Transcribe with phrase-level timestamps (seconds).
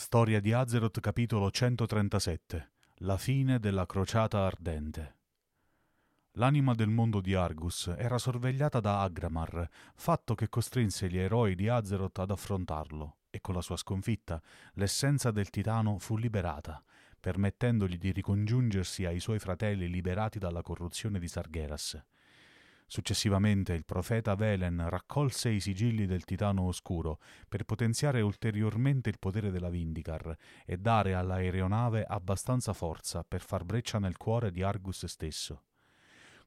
[0.00, 5.18] Storia di Azeroth capitolo 137 La fine della crociata ardente
[6.32, 11.68] L'anima del mondo di Argus era sorvegliata da Agramar, fatto che costrinse gli eroi di
[11.68, 14.40] Azeroth ad affrontarlo, e con la sua sconfitta
[14.72, 16.82] l'essenza del titano fu liberata,
[17.20, 22.02] permettendogli di ricongiungersi ai suoi fratelli liberati dalla corruzione di Sargeras.
[22.92, 29.52] Successivamente il profeta Velen raccolse i sigilli del Titano Oscuro per potenziare ulteriormente il potere
[29.52, 30.36] della Vindicar
[30.66, 35.66] e dare all'aeronave abbastanza forza per far breccia nel cuore di Argus stesso.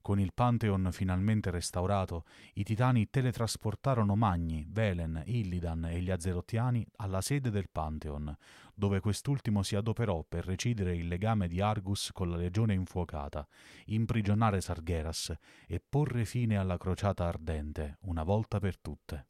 [0.04, 2.26] Con il Pantheon finalmente restaurato,
[2.56, 8.36] i titani teletrasportarono Magni, Velen, Illidan e gli Azerottiani alla sede del Pantheon,
[8.76, 13.48] dove quest'ultimo si adoperò per recidere il legame di Argus con la legione infuocata,
[13.86, 15.34] imprigionare Sargeras
[15.66, 19.28] e porre fine alla crociata ardente, una volta per tutte.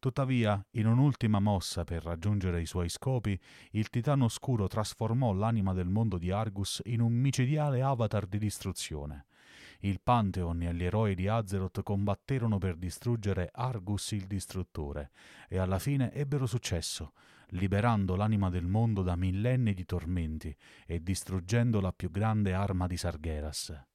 [0.00, 3.40] Tuttavia, in un'ultima mossa per raggiungere i suoi scopi,
[3.70, 9.26] il Titano Oscuro trasformò l'anima del mondo di Argus in un micidiale avatar di distruzione.
[9.82, 15.10] Il Pantheon e gli eroi di Azeroth combatterono per distruggere Argus il distruttore
[15.48, 17.12] e alla fine ebbero successo,
[17.48, 22.98] liberando l'anima del mondo da millenni di tormenti e distruggendo la più grande arma di
[22.98, 23.86] Sargeras.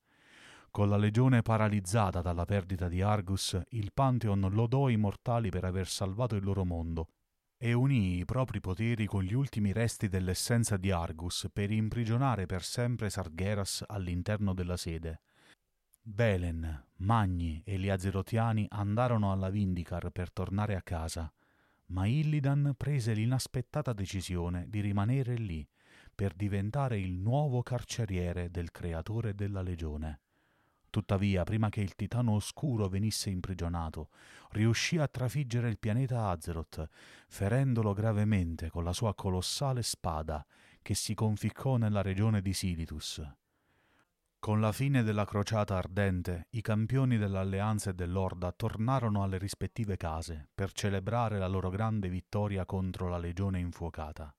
[0.72, 5.88] Con la legione paralizzata dalla perdita di Argus, il Pantheon lodò i mortali per aver
[5.88, 7.10] salvato il loro mondo
[7.58, 12.64] e unì i propri poteri con gli ultimi resti dell'essenza di Argus per imprigionare per
[12.64, 15.22] sempre Sargeras all'interno della sede.
[16.08, 21.34] Belen, Magni e gli Azerotiani andarono alla Vindicar per tornare a casa,
[21.88, 25.68] ma Illidan prese l'inaspettata decisione di rimanere lì
[26.14, 30.20] per diventare il nuovo carceriere del creatore della legione.
[30.92, 34.10] Tuttavia, prima che il titano oscuro venisse imprigionato,
[34.52, 36.88] riuscì a trafiggere il pianeta Azeroth,
[37.28, 40.46] ferendolo gravemente con la sua colossale spada
[40.84, 43.24] che si conficcò nella regione di Silitus.
[44.40, 50.50] Con la fine della crociata ardente, i campioni dell'Alleanza e dell'Orda tornarono alle rispettive case
[50.54, 54.34] per celebrare la loro grande vittoria contro la legione infuocata.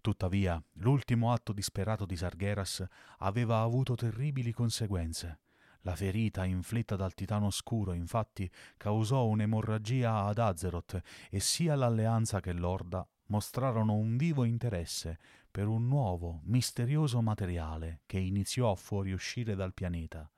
[0.00, 2.84] Tuttavia, l'ultimo atto disperato di Sargeras
[3.18, 5.40] aveva avuto terribili conseguenze.
[5.82, 12.52] La ferita inflitta dal titano oscuro, infatti, causò un'emorragia ad Azeroth e sia l'Alleanza che
[12.52, 15.18] l'Orda mostrarono un vivo interesse
[15.54, 20.28] per un nuovo, misterioso materiale che iniziò a fuoriuscire dal pianeta.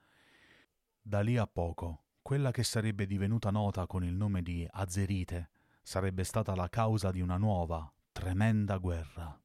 [1.01, 5.49] Da lì a poco, quella che sarebbe divenuta nota con il nome di Azerite
[5.81, 9.41] sarebbe stata la causa di una nuova, tremenda guerra.